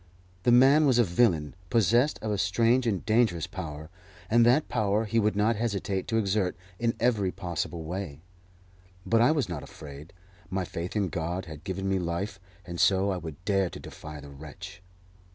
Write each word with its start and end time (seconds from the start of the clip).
The 0.41 0.51
man 0.51 0.87
was 0.87 0.97
a 0.97 1.03
villain 1.03 1.53
possessed 1.69 2.17
of 2.23 2.31
a 2.31 2.37
strange 2.39 2.87
and 2.87 3.05
dangerous 3.05 3.45
power, 3.45 3.91
and 4.31 4.43
that 4.47 4.67
power 4.67 5.05
he 5.05 5.19
would 5.19 5.35
not 5.35 5.57
hesitate 5.57 6.07
to 6.07 6.17
exert 6.17 6.57
in 6.79 6.95
every 6.99 7.31
possible 7.31 7.83
way. 7.83 8.23
But 9.05 9.21
I 9.21 9.31
was 9.31 9.47
not 9.47 9.61
afraid; 9.61 10.11
my 10.49 10.65
faith 10.65 10.95
in 10.95 11.09
God 11.09 11.45
had 11.45 11.63
given 11.63 11.87
me 11.87 11.99
life, 11.99 12.39
and 12.65 12.79
so 12.79 13.11
I 13.11 13.17
would 13.17 13.45
dare 13.45 13.69
to 13.69 13.79
defy 13.79 14.19
the 14.19 14.31
wretch. 14.31 14.81